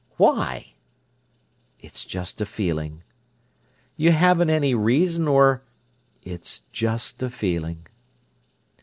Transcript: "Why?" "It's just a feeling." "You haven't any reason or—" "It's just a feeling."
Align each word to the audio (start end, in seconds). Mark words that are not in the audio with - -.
"Why?" 0.17 0.73
"It's 1.79 2.05
just 2.05 2.41
a 2.41 2.45
feeling." 2.47 3.03
"You 3.97 4.11
haven't 4.11 4.49
any 4.49 4.73
reason 4.73 5.27
or—" 5.27 5.61
"It's 6.23 6.63
just 6.71 7.21
a 7.21 7.29
feeling." 7.29 7.85